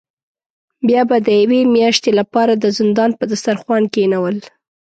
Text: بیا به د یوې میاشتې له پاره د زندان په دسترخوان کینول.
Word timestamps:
بیا 0.87 1.01
به 1.09 1.17
د 1.27 1.29
یوې 1.41 1.61
میاشتې 1.75 2.09
له 2.19 2.23
پاره 2.33 2.55
د 2.59 2.65
زندان 2.79 3.11
په 3.19 3.23
دسترخوان 3.31 3.83
کینول. 3.93 4.37